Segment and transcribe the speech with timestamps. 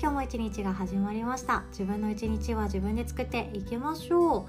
[0.00, 1.64] 今日も一日が始まりました。
[1.70, 4.46] 自分の一日は自分で作っていきましょう。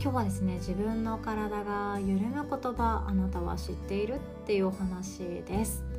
[0.00, 5.93] 今日はですね自分の体が緩む言葉あなたは知っているっていうお話です。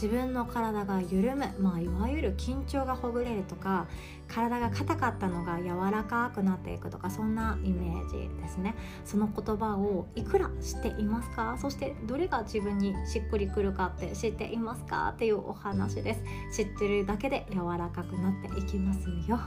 [0.00, 3.88] 自分の体が緩む、まあ、いわゆる緊張がほぐれるとか
[4.28, 8.76] 体が硬かったのが柔らかくなっていくとかそんなイメージですね。
[9.04, 11.58] その言葉をいくら知っていますか？
[11.60, 15.12] そしてどれが自分にしっくりくるかって知っていますか？
[15.16, 16.22] っていうお話です。
[16.54, 19.40] 知ってるだけで柔らかくなっていきますよ。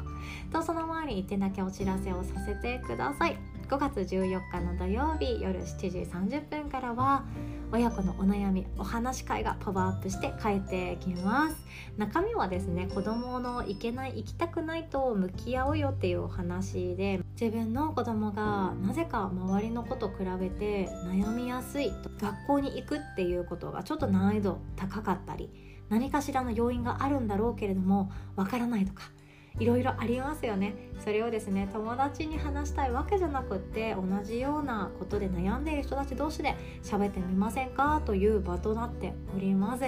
[0.52, 3.38] とその前に1点だけお知らせをさせてください。
[3.72, 7.24] 5月14日の土曜日夜7時30分からは
[7.72, 11.56] 親子のお悩みお話会がパワーアップして変えてきます。
[11.96, 25.50] 中身はですね子供のいけない行きたくないと向き合うよっていうお話で自分の子供がなぜか周りの子と比べて悩みやすいと学校に行くっていうことがちょっと難易度高かったり
[25.88, 29.04] 何かしらの要因があるんだろうけれどもわからないとか。
[29.60, 30.74] いろいろありますよね。
[31.04, 38.02] それをですね友達に話したいわけじゃなくって同じようなことで悩んでいる人たち同士で喋ってみませんか？
[38.06, 39.84] という場となっております。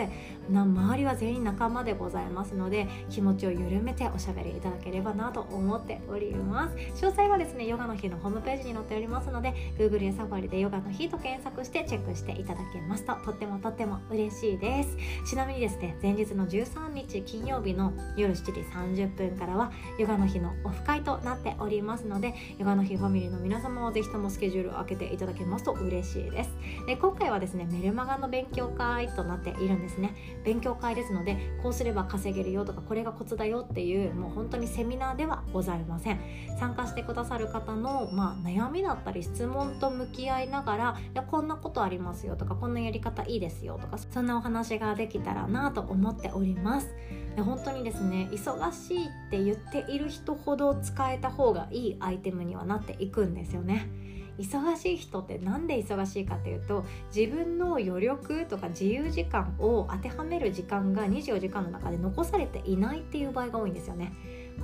[0.50, 6.76] 周りは全員仲間でございますので気持ちを緩めておしゃべりいただければなと思っております。
[7.06, 14.98] 詳細はですねヨガの日のホームページに載っておりますので Google やサファリでヨガの日と検索してチェックしていただけますととってもとっても嬉しいです。
[15.30, 26.50] ちなみにですね前日の13日金曜日の夜7時30分からはヨガの日のオフ会となっておりますのでヨガの日ファミリーの皆様はぜひともスケジュールを開けていただけますと嬉しいです。
[26.88, 30.16] で今回はですねメルマガの勉強会となっているんですね。
[30.44, 36.20] 勉強会ですのでこうすれば稼げるよとかこれがコツだよっていうもう本当にセミナーではございません。
[36.60, 46.94] 参加してくださる方の、まあ、悩みだったり質問と向き合いながらいやこんなことありますよとかこんなやり方いいですよとかそんなお話ができたらなと思っております。
[47.36, 53.90] で本当にですね忙しいって言っている人ほど使えた方がいいアイテムにはなっていくんですよね。
[54.40, 56.86] 忙しい人って何で忙しいかっていうと
[57.16, 64.12] 自分の余力とか自由時間を当てはめる時間が24時間の中で残されていないっていう場合が多いんですよね。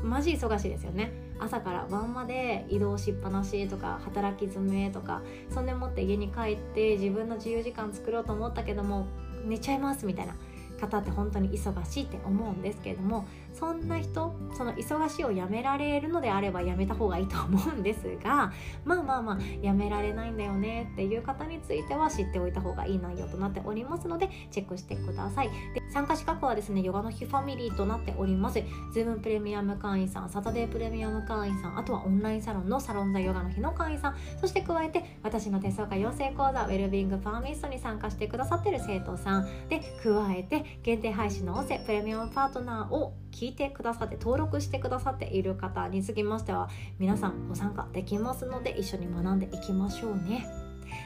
[0.03, 1.11] マジ忙しいですよね。
[1.39, 9.07] 朝から晩まで移動しっぱなしとか働き詰めとかそんでもって家に帰って自分の自由時間作ろうと思ったけども
[9.45, 10.35] 寝ちゃいますみたいな。
[10.79, 18.51] 方って本当に忙しいって思うんですけれどもそんな人その忙しいをやめられるのであればやめた方がいいと思うんですが
[18.85, 25.49] まあまあまあやめられないんだよねっていう方については知っておいた方がいい内容となっておりますのでチェックしてください。
[25.73, 28.59] で参加資格はですねヨガの日ファミリーとなっております。
[28.93, 34.15] Zoom プレミアム会員さんサタデープレミアム会員さんあとはオンラインサロンのサロンザヨガの日の会員さん。
[34.39, 39.47] そして加えて私の手相家養成講座ウェルビングファーミストに参加してくださってる生徒さん。
[39.69, 46.69] で加えて限定配信の音声プレミアムパートナーを聞いてくださって登録してくださっている方につきましては
[46.99, 50.47] 皆さんご参加できますので一緒に学んでいきましょうね。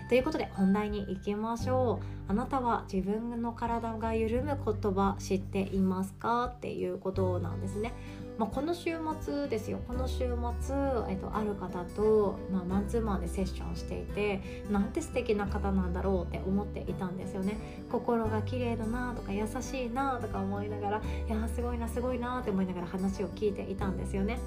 [0.08, 2.32] ということで本題に行きましょう。
[2.32, 6.46] あなたは自分の体が緩む言葉知っていますか？
[6.46, 7.94] っていうことなんですね。
[8.38, 9.80] まあ、この週末ですよ。
[9.88, 10.76] この週末、
[11.08, 17.58] えっと、ある方と、まあ、マンツーマンでセッションしていてなんて素敵な方なんだろうって思っていたんですよね。
[17.92, 24.40] 心が綺麗だなとか優しいなとか思いながらいやすごいなすごいなって思いながら話を聞いていたんですよね。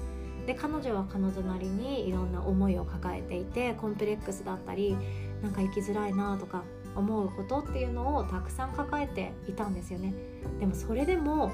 [0.45, 4.97] で彼女は彼女なりにいろんな思いを抱えていてコンプレックスだったり
[5.41, 6.63] なんか生きづらいなとか
[6.95, 10.13] 思うことっていうのをたくさん抱えていたんですよね。
[10.59, 11.51] でもそれでも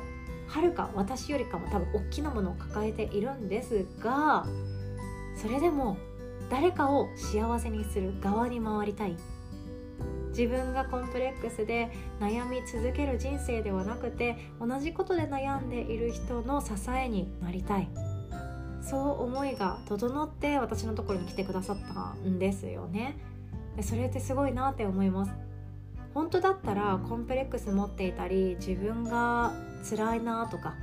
[0.54, 0.92] はるか？
[0.94, 4.46] 私よりかも多分大きなものを抱えているんですが
[5.36, 5.98] それでも
[6.52, 9.18] 誰かを幸せにする側に回りたい。
[10.30, 17.88] 自分がコンプレックスで悩み続ける人生ではなくて同じことで悩んでいる人の支えになりたい。
[18.82, 23.18] そう思いが整って私のところに来てくださったんですよね。
[23.82, 25.32] それってすごいなって思います。
[26.14, 29.54] 本当だったらコンプレックス持っていたり自分が
[29.90, 30.76] 辛いなとか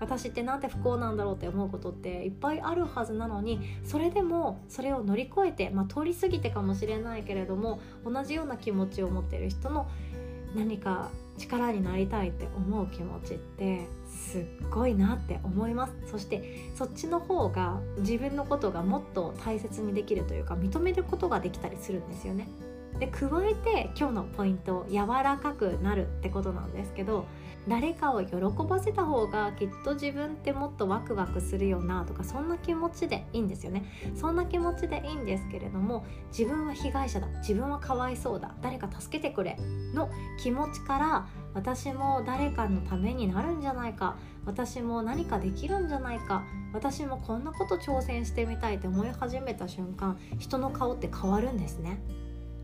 [0.00, 9.90] 私ってなんて不幸なんだろうって思うことっていっぱいあるはずなのにそれでもそれを乗り越えて、まあ、通り過ぎてかもしれないけれども同じような気持ちを持ってる人の
[10.54, 15.92] 何か力になりたいって思う気持ちってすっごいなって思います。
[16.10, 22.48] そしてそっちの方が自分のことがもっと大切にできるというか認めることができたりするんですよね。
[22.98, 27.26] で加えて今日のポイント柔らかくなるってことなんですけど
[27.68, 28.36] 誰かを喜
[28.66, 33.84] ばせた方がきっと自分ってもっとワクワクするよなとかそんな気持ちでいいんですよね。
[34.16, 36.04] そんな気持ちでいいんですけれども
[36.36, 37.28] 自分は被害者だ。
[37.40, 38.54] 自分はかわいそうだ。
[38.62, 39.58] 誰か助けてくれ
[39.94, 40.08] の
[40.42, 44.16] 気持ちから私も誰かのためになるんじゃないか。
[44.46, 46.44] 私も何かできるんじゃないか。
[46.72, 52.00] 私もこんなこと挑戦してみたいって思い始めた瞬間人の顔って変わるんですね。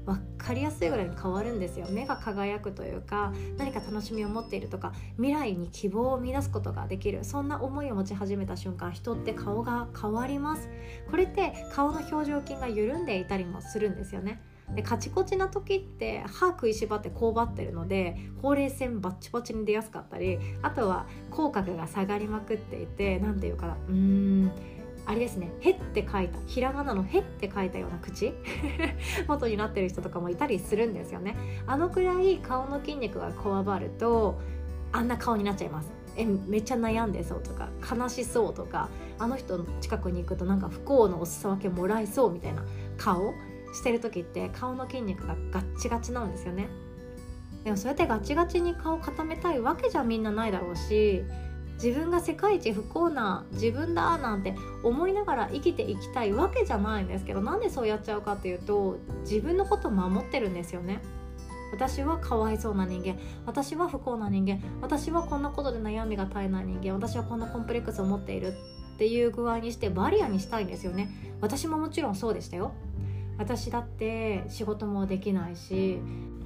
[0.07, 1.87] 分かりやすいぐらいに変わるんですよ。
[1.91, 7.25] 目が輝くというか何か楽しみを持っているとか未来に希望を見出すことができる。
[7.25, 10.69] そんな思いを持ち始めた瞬間人って顔が変わります。
[11.11, 14.41] これって顔の表情筋が緩んでいたりもするんですよね。
[14.75, 24.53] でカチコチな時って歯食いしばってこうばってるのでほうれい線バッチバチに出やすかったりあとは口角が下がりまくっていて何て言うかなうーん
[25.07, 28.35] あれですね「へ」って書いたひらがなの「へ」って書いたような口？
[29.29, 31.37] 元になってる人とかもいたりするんですよね。
[31.67, 34.39] あのくらい顔の筋肉がこわばると
[34.93, 35.93] あんな顔になっちゃいます。
[36.17, 42.63] えめっちゃ悩んでそうとか悲しそうとかあの人の近くに行くとなんか不幸のお裾分けもらえそうみたいな
[42.97, 43.35] 顔
[43.73, 46.69] してる時って顔の筋肉がガッチガチなんですよね。
[47.65, 51.25] でもそうやってガチガチに顔固めたいわけじゃみんなないだろうし
[51.75, 61.01] 自分が世界一不幸な自分だなんて思いながら生きていきたいわけじゃないんですけどなんでそうやっちゃうかっていうと自分のこと守ってるんですよね。
[61.73, 63.19] 私はかわいそうな人間。
[63.47, 64.61] 私は不幸な人間。
[64.81, 66.95] 私はこんなことで悩みが絶えない人間。
[66.95, 68.55] 私はこんなコンプレックスを持っている
[68.95, 71.11] っていう具合にしてバリアにしたいんですよね。
[71.41, 72.73] 私ももちろんそうでしたよ。
[73.37, 75.99] 私だって仕事もできないし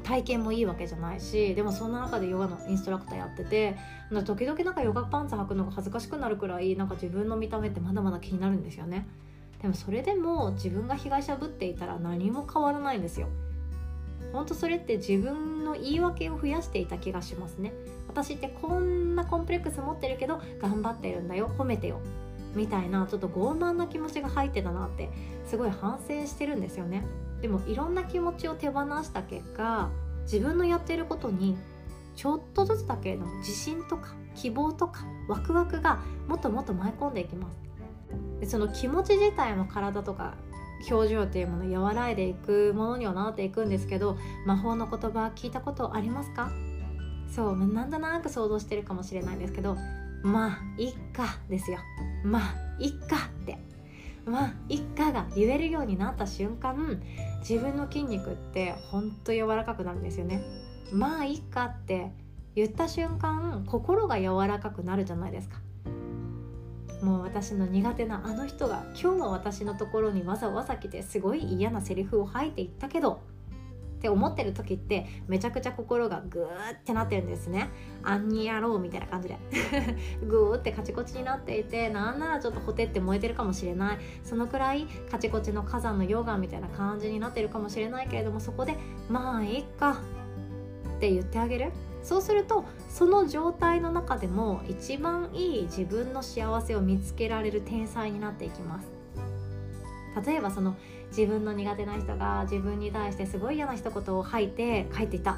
[0.05, 3.77] 体験もいいわけじゃないしでもそんな中でヨガのインストラクターやってて
[4.25, 9.07] 時々なんかヨガパンツ履くのが恥ずかしくなるくらいなんか自分の見た目ってまだまだ気になるんですよね。
[9.61, 13.29] でもそれでも自分が被害者ぶっていたら何も変わらないんですよ。
[14.33, 17.73] ほんとそれって自分の言い訳を増やしていた気がしますね。
[18.09, 22.01] 私ってこんなコンプレックス持ってるけど頑張ってるんだよ褒めてよ。
[22.55, 25.11] みたいなちょっと傲慢な気持ちが入ってたなって
[25.47, 27.05] すごい反省してるんですよね。
[27.43, 29.91] でもいろんな気持ちを手放した結果
[30.23, 31.57] 自分のやっていることに
[32.17, 37.59] ちょっとずつだけの自信とか希望とかワクワクがもっともっと舞い込んでいきます。
[38.41, 40.35] でその気持ち自体も体とか
[40.91, 44.17] 表情というものを和らいでいくものにはなっていくんですけど
[44.47, 46.51] 魔法の言葉聞いたことありますか？
[47.31, 49.77] そうなんとなく想像してるかもしれないんですけど
[50.23, 51.79] まあいっかですよ。
[52.25, 53.59] まあいっかって。
[54.25, 57.01] まあいっかが言えるようになった瞬間
[57.41, 60.43] 自分の筋肉ってほんと柔らかくなるんですよね。
[60.93, 62.13] まあいっかって
[62.55, 65.61] 言った瞬間心が柔らかくなるじゃないですか。
[67.03, 73.21] もう私の苦手なあの人が今日も私のところにわざわざ来てすごい嫌なセリフを吐いていったけど
[73.99, 77.69] って思ってる時ってめちゃくちゃ心がグーってなってるんですね。
[78.05, 79.37] あんにやろうみたいな感じで。
[80.25, 83.99] グーってカチコチになっていてなんならちょっとほてって燃えてるかもしれない。
[84.23, 88.77] そのくらいカチコチの火山の溶岩みたいな感じになってるかもしれないけれどもそこで
[89.11, 90.01] まあいいか。
[90.97, 91.73] って言ってあげる。
[92.03, 98.89] そうするとその状態の中でも一番いい自分の幸せを見つけられる天才になっていきます。
[100.27, 100.77] 例えばその
[101.09, 105.33] 自分の苦手な人が自分に対してすごい嫌な一言を吐いて帰っていた。
[105.33, 105.37] っ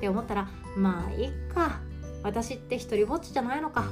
[0.00, 1.80] て思ったらまあいっか。
[2.22, 3.84] 私って一人ぼっちじゃないのか。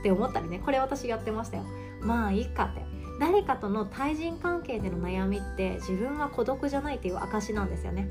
[0.00, 0.60] って思ったりね。
[0.64, 1.64] これ私やってましたよ。
[2.00, 2.84] まあいいかって。
[3.18, 8.10] 誰かとの対人関係での悩みって自分は孤独じゃないっていう証なんですよね。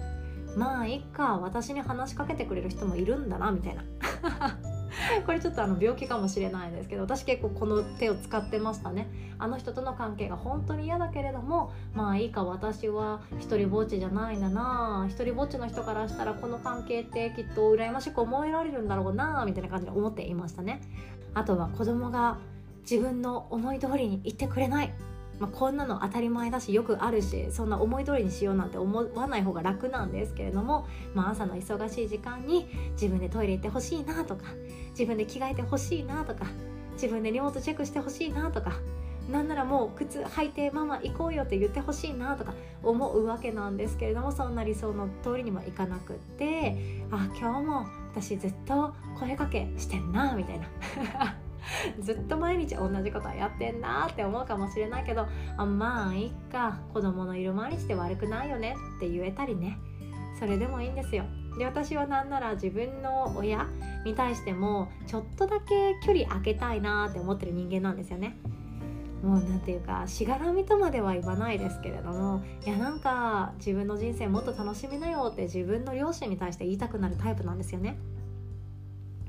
[0.57, 1.37] まあいっか。
[1.37, 3.83] 私に話しかけてくれる人もいるんだなみたいな。
[5.25, 9.07] これちょっとあの病気かもしれないですけど私結構この手を使ってましたね。
[9.37, 15.05] あの人との関係が本当に嫌だけれどもまあいいか私は一人ぼっちじゃないんだな。
[15.09, 20.81] 一人ぼっちの人からしたらこの関係ってきっと羨ましく思えられるんだろうなみたいな感じで思っていましたね。
[21.33, 22.37] あとは子供が
[22.89, 24.93] 自分の思い通りに言ってくれない。
[25.39, 34.45] まあ、こんなの当たり前だしよくあるしそんな思い通りにしようなんて思わない方が楽なんですけれども、まあ、朝の忙しい時間に自分でトイレ行ってほしいなとか
[34.91, 36.45] 自分で着替えてほしいなとか
[36.93, 38.79] 自分で荷物チェックしてほしいなとか
[39.29, 46.77] なんならもう靴履いてママ行こうよって言ってほしいなとか思うわけなんですけれどもそんな理想の通りにもいかなくって
[47.11, 51.35] あ今日も私ずっと声かけしてんなみたいな。
[51.99, 56.79] ずっと毎日同じことはやってんなって思うかもしれないけどあまあいっか。
[56.93, 59.77] 子供のいる毎日って悪くないよねって言えたりね。
[60.39, 61.25] それでもいいんですよ。
[61.57, 63.67] で私はなんなら自分の親
[64.03, 68.37] に対してもちょっとだけ距離空けたいなって思ってる人間なんですよね。
[69.23, 77.97] もうなんていうかしがらみとまでは言わないですけれどもいやなんか自分の人生もっと楽しみなよって自分の両親に対して言いたくなるタイプなんですよね。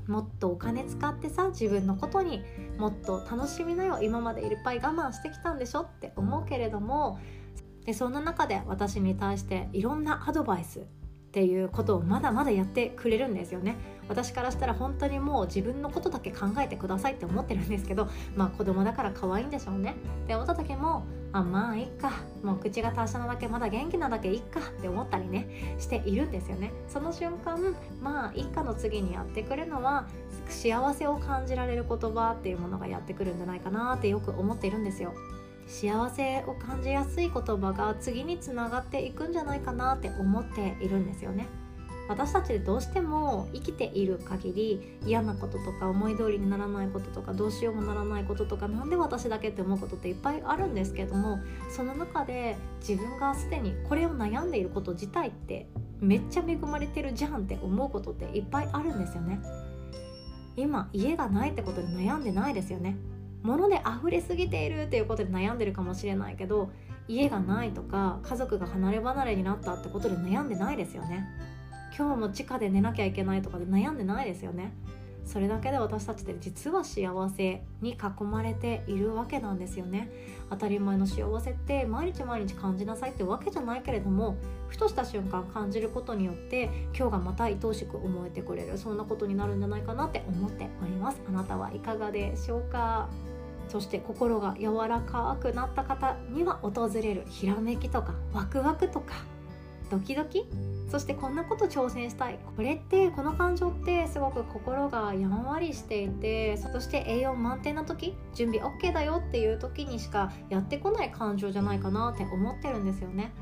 [0.07, 2.41] もっとお金使ってさ自分のことに
[2.77, 7.19] もっと楽しみなよ今までいっぱい我慢してきたんでしょって思うけれども
[7.85, 10.85] でそんな中で私に対していろんなアドバイス
[11.27, 13.75] っていうことをまだまだやってくれるんですよね。
[14.07, 18.07] 私からしたら本当にもう自分のことだけ考えてくださいって思ってるんですけど
[18.37, 19.95] まあ子供だから可愛いんでしょうね。
[20.23, 21.03] って思った時も
[21.33, 22.11] あまあいっか。
[22.41, 24.61] もう口が達者なだけまだ元気なだけいっか。
[24.61, 26.71] って思ったりねしているんですよね。
[26.87, 30.07] その瞬間まあ一家の次にやってくるのは
[30.47, 35.13] 幸せを感じられる言葉っていうものがやってくるんじゃないかなってよく思っているんですよ。
[35.67, 41.47] 幸せを感じやすい言葉が次につながっていくんじゃないかなって思っているんですよね。
[42.07, 55.67] 私たちでどうしても生きている限り嫌なこととか思い通りにならないこととかどうしようもならないこととか何で私だけって思うことっていっぱいあるんですけどもその中で自分がすでにこれを悩んでいること自体って
[55.99, 59.41] めっちゃ恵まれてるじゃんって思うことっていっぱいあるんですよね。
[60.55, 62.95] 今家がないってことで悩んでないですよね。
[63.43, 66.71] 物で溢れすぎているっていうことで悩んでるかもしれないけど
[67.07, 71.25] 家がないとか家族が離れ離れになったってことで悩んでないですよね。
[71.97, 74.73] 今日も地下で寝なきゃいけないとかで悩んでないですよね。
[75.27, 80.09] それだけで私たちで実は幸せに囲まれているわけなんですよね。
[80.49, 84.37] 当たり前の幸せって毎日毎日感じなさいってわけじゃないけれども
[84.69, 88.77] ふとした瞬間感じることによって今日がまた愛おしく思えてくれる。
[88.77, 91.21] そんなことになるんじゃないかなって思っております。
[91.27, 93.09] あなたはいかがでしょうか？
[93.67, 99.15] そして心が柔らかくなった方には訪れるひらめきとかワクワクとか
[99.89, 100.45] ドキドキ？
[100.89, 102.39] そしてこんなこと挑戦したい？
[102.55, 108.15] これってこの感情ってすごく心がやんわりしていてそして栄養満点な時？
[108.33, 113.33] 準備 OK だよっていう時にしかやってこない感情じゃないかなって思ってるんですよね。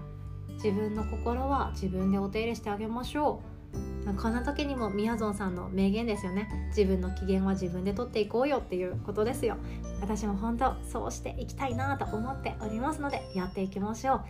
[0.55, 4.15] 自分の心は自分でお手入れしてあげましょう。
[4.21, 6.47] こんな時にもみやぞんさんの名言ですよね。
[6.69, 9.57] 自分の機嫌は自分で取っていこうよっていうことですよ。
[9.99, 14.21] 私も本当そうしていきたいなと思っておりますのでやっていきましょう。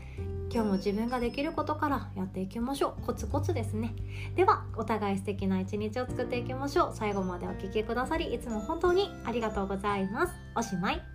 [0.55, 3.05] 今日も自分ができることからやっていきましょう。
[3.05, 3.93] コツコツですね。
[4.37, 6.91] ではお互い素敵な一日を作っていきましょう。
[6.93, 10.33] 最後までお聴きくださりいつも本当にありがとうございます。
[10.55, 11.14] おしまい。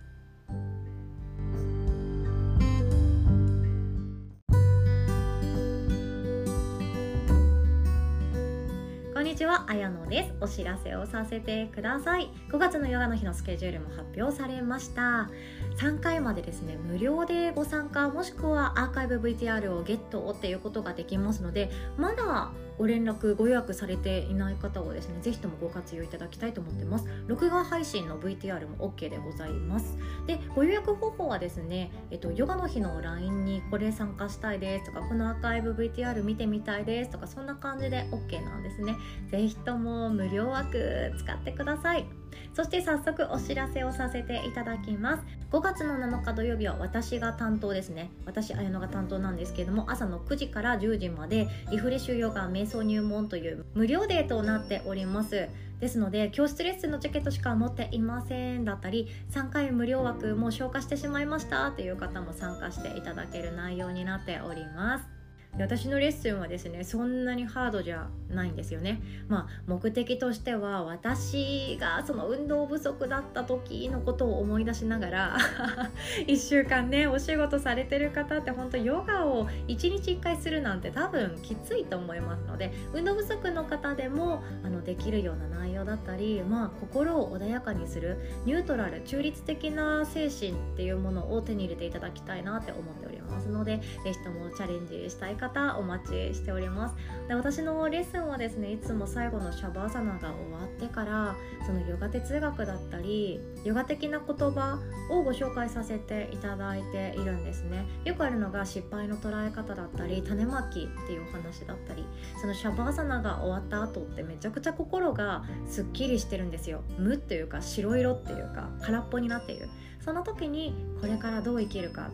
[9.31, 10.33] にちは、あやのです。
[10.41, 12.29] お知らせをさせてください。
[12.49, 15.29] 5月のヨガの日のスケジュールも発表されました。
[15.77, 27.05] 3回までですね、無料でご参加もしくはアーカイブ VTR をゲットっていうことができますので、まだご連絡ご予約されていない方はですね是非ともご活用いただきたいと思ってます。
[27.27, 29.97] 録画配信の VTR も OK でございます。
[30.27, 38.95] でご予約方法はですね、えっと、ヨガの日の LINE にこれ参加したいですとかこのアーカイブ VTR 見てみたいですとかそんな感じで OK なんですね。
[39.29, 42.20] 是非とも無料枠使ってください。
[42.53, 45.23] そして早速お知らせをさせていただきます。
[45.51, 48.11] 5月の7日土曜日は私が担当ですね。
[48.25, 55.49] 私綾乃が担当なんですけれども朝の9時から10時までリフレッシュヨガ瞑想入門という無料デーとなっております。
[55.79, 65.20] ですので教室レッスンのチケットしか持っていませんだったり3回無料枠も消化してしまいましたという方も参加していただける内容になっております。
[65.59, 69.01] 私のレッスンはですねそんなにハードじゃないんですよね。
[69.27, 75.37] まあ目的としては私がその運動不足だった時のことを思い出しながら
[76.25, 93.20] 1週間ねお仕事されてる方って本当ヨガを1日1回するなんて多分きついと思いますので運動不足の方でもあのできるような内容だったりまあ心を穏やかにするニュートラル中立的な精神っていうものを手に入れていただきたいなって思っております。
[93.31, 96.95] ますので是非ともチャレンジしたい方お待ちしております。
[97.27, 101.35] で私のレッスンはですねいつも最後のシャバーサナが終わってから
[101.65, 107.85] そのヨガ哲学だったりヨガ的な言葉をご紹介させていただいているんですね。
[108.05, 112.05] よくあるのが失敗の捉え方だったり種まきっていうお話だったり
[112.41, 116.83] そのシャバーサナが終わった後ってめちゃくちゃ心がすっきりしてるんですよ。
[116.97, 119.69] 無っていうか白色っていうか空っぽになっている。
[120.03, 122.09] その時にこれからどう生きるか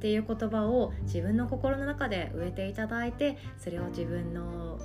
[0.00, 4.78] っていう言葉を自分の心の中で植えていただいてそれを自分の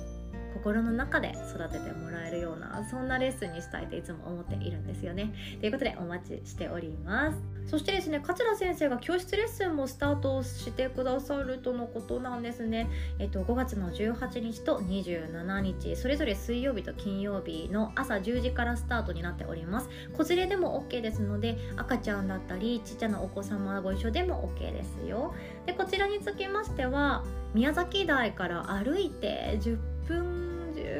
[0.56, 5.32] 心の中で育ててもらえるようなそんなレッスンにしたいといつも思っているんですよね。
[5.60, 7.38] ということでお待ちしております。
[7.66, 12.88] そしてですね桂先生が教室レッスンもスタートしてくださるとのことなんですね。
[13.18, 19.88] えっと5月の18日と27日それぞれ水曜日と金曜日の朝10時からスタートになっております。
[20.16, 25.34] 子連れでも OK ですので赤ちゃんだったりちっちゃなお子様ご一緒でも OK ですよ。
[25.66, 30.45] でこちらにつきましては宮崎台から歩いて10分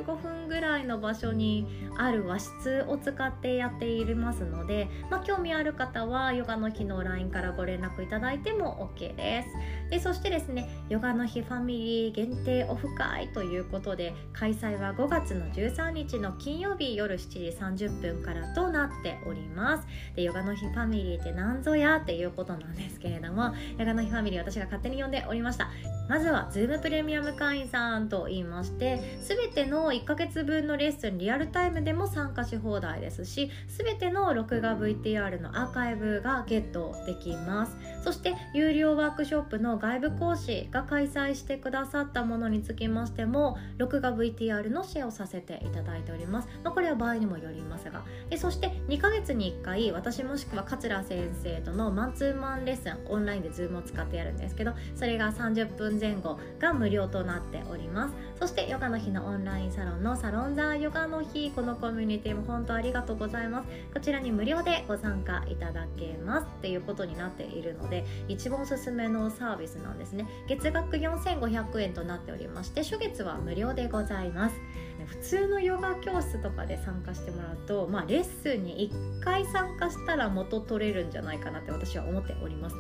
[0.02, 1.66] 15分ぐらいの場所に
[1.98, 9.48] ある和室を使ってやっていますので、まあ、興味ある方はヨガの日の LINE からご連絡いただいても OK です。
[9.90, 19.86] でそしてですねヨガの日ファミリー限定オフ会ということで開催は5月の13日の金曜日夜7時30分からとなっております。
[20.14, 25.68] でヨガの日ファミリーって何ぞやっていうことなんですけれどもヨガの日ファミリー私が勝手に呼んでおりました。
[26.08, 37.76] まずは Zoom プレミアム会員さんと言いまして全ての1ヶ月分のレッスンリアルタイムででも参加し放題ですし全ての録画 VTR のアーカイブがゲットできます。
[38.02, 48.02] そして有料ワークショップの外部講師が開催してくださったものにつきましても録画 VTR のシェアをさせていただいております、まあ、これは場合にもよりますが。
[48.30, 58.14] でそして2ヶ月に1回私もしくは桂先生とのマンツーマンレッスンオンラインで Zoom を使ってやるんですけどそれが30分前後が無料となっております。
[58.40, 63.68] そしてヨガの日のオンラインサロンのサロンザーヨガの日このコミュニティも本当ありがとうございます。
[63.92, 66.46] こちらに無料でご参加いただけます。
[66.58, 70.26] っていうことになっているので一番おすすめのサービスなんですね。
[70.48, 74.56] 月額4500円となっておりまして初月は無料でございます。
[75.04, 82.76] 普通のヨガ教室とかで参加してもらうと、まあ、レッスンに1回参加したら元取れるんじゃないかなって私は思っております。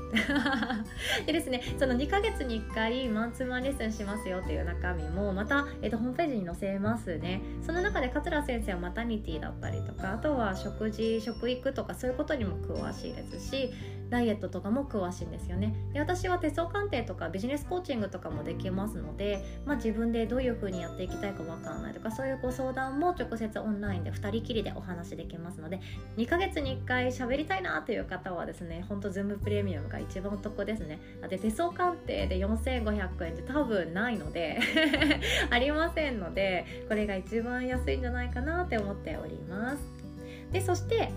[1.26, 7.42] でですねその2ヶ月に1回マンツーマンレッスンしますよっていう中身もまた、えー、とホームページに載せますね。
[7.62, 13.72] その中で桂先生はマタニティだったりとかあとは食事食育とかそういうことにも詳しいですし
[14.10, 15.74] ダイエットとかも詳しいんですよね。
[15.92, 25.80] で私は手相鑑定とかビジネスコーチングとかもできますので、まあ、自分でどういう風にやっていきたいか分かんないとかそういうご相談も直接オンラインで2人きりでお話できますので
[26.16, 31.00] 2ヶ月に1回喋りたいなという方はですねほんと Zoom プレミアムが一番お得ですね。
[31.20, 34.58] だって手相鑑定で4500円って多分ないので
[35.50, 39.78] ありませんのでこれが一番安いんじゃないかなって思っております。
[40.52, 41.10] でそして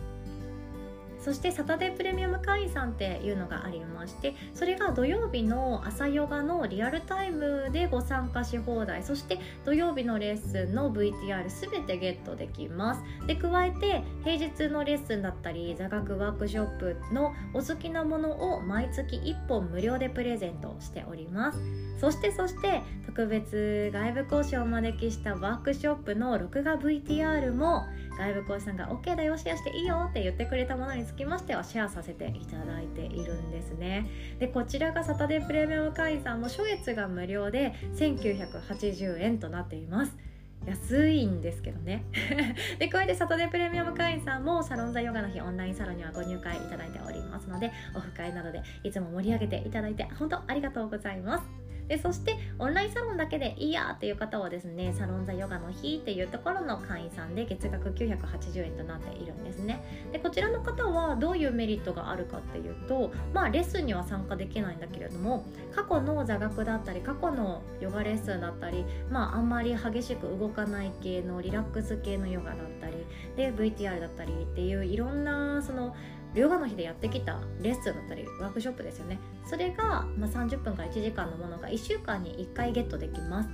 [1.24, 13.02] そしてサタデープレミアム会員さんっていうのがありましてそれが土曜日の朝ヨガのリアルタイムでご参加し放題そして土曜日のレッスンの VTR 全てゲットできます。
[13.28, 21.60] で加えて平日のレッスンだったり座学ワークショップのお好きなものを毎月1本無料でプレゼントしております。
[22.00, 27.86] そしてそして特別外部講師をお招きしたワークショップの録画 VTR も
[28.20, 34.06] 外部講師さんが OK だよシェアしていいよって言ってくれたものにつきましてはシェアさせていただいているんですね。
[34.40, 40.18] でこちらがサタデープレミアム会員さんも初月が無料で1980円となっています。
[40.66, 42.04] 安いんですけどね。
[42.78, 51.69] でこれでサタデープレミアム会員さんもサロンザヨガの日オンラインサロンにはご入会いただいておりますのでオフ会などでいつも盛り上げていただいて本当ありがとうございます。
[51.90, 59.84] でそしてオンラインサロンだけでいいやっていう方はですねサロンザヨガの日っていうところの会員さんで月額980円となっているんですね。
[60.12, 75.96] でこちらの方はどういうメリットがあるかっていうとまあレッスンには参加できないんだけれども過去の座学だったり過去のヨガレッスンだったりまああんまり激しく動かない系のリラックス系のヨガだったりで VTR だったりっていういろんなその
[76.36, 79.20] ヨガの日でやってきたレッスンだったりワークショップですよね。
[79.46, 83.50] それが、まあ、30分から1時間のものが1週間に1回ゲットできます。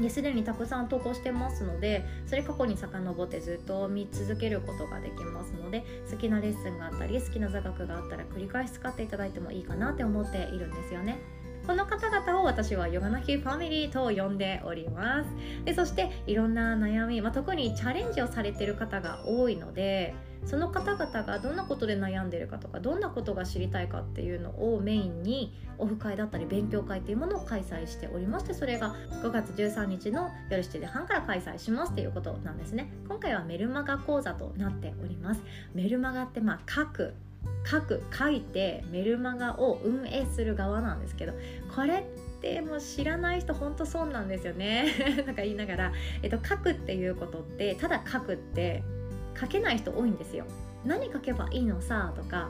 [0.00, 11.18] ですでにたくさん投稿してますのでそれ過去に遡ってずっと見続けることができますので好きなレッスンがあったり好きな座学があったら繰り返し使っていただいてもいいかなって思っているんですよね。
[11.66, 15.30] この方々を私はヨガナヒファミリーと呼んでおります。
[15.64, 32.92] でそしていろんな悩み、まあ、特にチャレンジをされてる方が多いのでその方々がどんなことで悩んでるかとかどんなことが知りたいかっていうのをメインにオフ会だったり勉強会っていうものを開催しておりましてそれが5月13日の夜7時半から開催しますっていうことなんですね。
[33.08, 35.42] 今回はメルマガ講座となっております。
[35.74, 37.14] メルマガってまあ書く
[37.64, 41.32] 書く書いてメルマガを運営する側なんですけど
[41.74, 44.86] これってもう知らない人ほんと損なんですよね。
[45.26, 48.82] なんか言いながら、えっと、書くっていうことってただ書くって
[49.40, 50.44] 書けない人多いんですよ。
[50.84, 52.48] 何書けばいいのさとか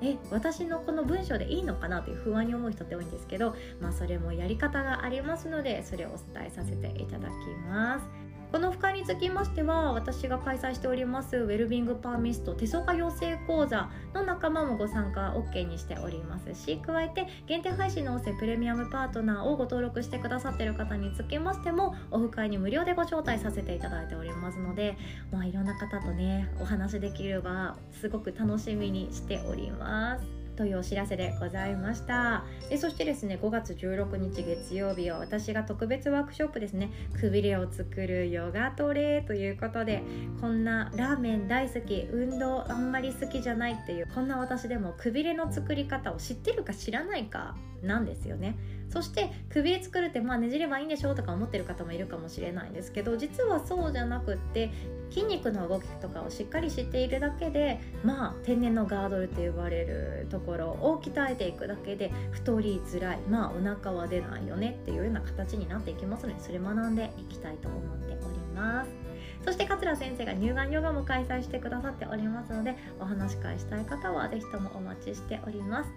[0.00, 7.32] え私のこの文章でいいのかなという不安に思う人って多いんですけどまあそれもやり方がありますのでそれをお伝えさせていただき
[7.68, 8.27] ます。
[8.50, 24.96] この深につきましては私が開催しておりますウェルビングパーミスト手相家養成講座の仲間もご参加 OK にしておりますし加えて限定配信の音声プレミアムパートナーをご登録してくださっている方につきましてもオフ会に無料でご招待させていただいておりますので、
[25.30, 30.37] まあ、いろんな方とねお話できればすごく楽しみにしております。
[30.58, 32.44] というお知らせでございました。
[32.68, 36.90] でそしてですね5月16日月曜日は私が特別ワークショップですね
[37.20, 40.02] くびれを作るヨガトレということで
[40.40, 48.56] こんなラーメン大好き運動あんまり好きじゃないっていうこんな私でもくびれの作り方を知ってるか知らないかなんですよね。
[48.90, 54.70] そしてくびれ作るってまあねじればいいんでしょうとか思ってる方もいるかもしれないんですけど実はそうじゃなくって
[55.10, 69.08] 筋肉の動きとかをしっかり知っているだけでまあ天然のガードルって呼ばれるところを鍛えていくだけで太りづらいまあお腹は出ないよねっていうような形になっていきますのでそれ学んでいきたいと思っております。
[69.44, 75.90] そして桂先生が乳がんヨガも開催してくださっておりますのでお話し会したい方は是非ともお待ちしております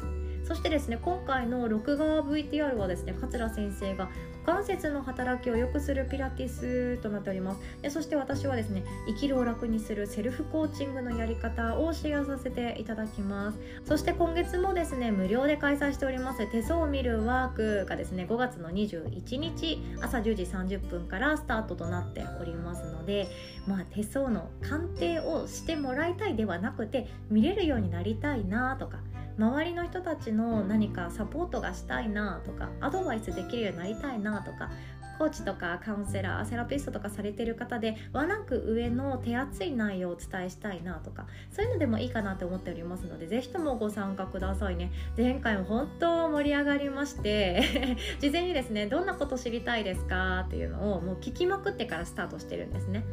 [0.47, 4.09] そしてですね今回の録画 VTR はですね桂先生が
[4.45, 7.61] 股関節の働きを良くするピラティスとなっております。
[7.81, 13.59] でそして私はですね生きるを楽にするセルフコーチングのやり方をシェアさせていただきます。
[13.85, 23.27] そして今月もですね無料で開催しております手相を見るワークがですね5月の21日朝10時30分からスタートとなっておりますので
[23.67, 28.99] まあ手相の鑑定をしてもらいたいではなくて見れるようになりたいなとか
[29.41, 34.69] 周りの人たちの何かサポートがしたいなとかアドバイスできるようになりたいなとか
[35.17, 44.91] コーチとかカウンセラーセラピストとかされてる方でワンランク上の手厚い内容をお伝えしたいなとかそういうのでもいいかなと思っておりますので是非ともご参加くださいね。
[45.17, 53.03] 前回も本当盛り上がりまして 事前にですねどんなこと知りたいですかっていうのをもう聞きまくってからスタートしてるんですね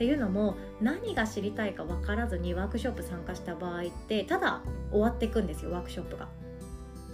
[0.00, 6.26] っていうのも何が知りたいか分からずにワークショップ参加した場合ってただ終わっていくんですよワークショップが。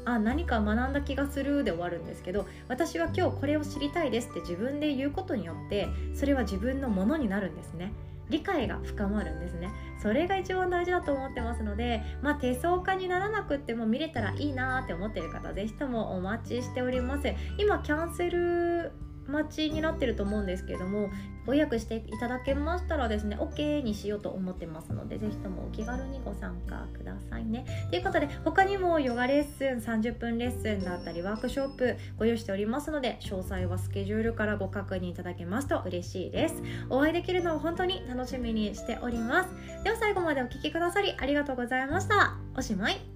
[0.04, 7.92] あ何か学んだ気がするで終わるんですけど私は今日これを知りたいですって自分で言うことによってそれは自分のものになるんですね。
[8.30, 9.68] 理解が深まるんですね。
[10.00, 17.34] それが一番大事だと思ってますのでまあ手相家にならなくっても見れたらいいなって思ってる方是非ともお待ちしております。
[17.58, 18.92] 今キャンセル
[19.30, 21.10] 待ちになってると思うんですけれども
[21.46, 27.64] ご予約していただけましたらですね OK にしようと思ってますのでぜひともお気軽にご参加くださいね。
[27.90, 36.62] ということで他にもヨガレッスン30分レッスンだったりワークショップご用意しておりますので詳細はスケジュールからご確認いただけますと嬉しいです。
[36.90, 39.50] お会いできるのを本当に楽しみにしております。
[39.84, 42.36] では最後までお聴きくださりありがとうございました。
[42.56, 43.15] おしまい。